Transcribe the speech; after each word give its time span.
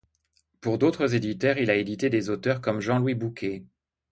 Pour 0.61 0.79
d'autres 0.79 1.13
éditeurs, 1.13 1.59
il 1.59 1.69
a 1.69 1.75
édité 1.75 2.09
des 2.09 2.31
auteurs 2.31 2.59
comme 2.59 2.79
Jean-Louis 2.81 3.13
Bouquet. 3.13 3.65